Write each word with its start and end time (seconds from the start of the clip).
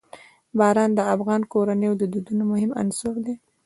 باران 0.59 0.91
د 0.95 0.99
افغان 1.13 1.41
کورنیو 1.51 1.93
د 2.01 2.03
دودونو 2.13 2.43
مهم 2.51 2.71
عنصر 2.81 3.13
دی. 3.25 3.35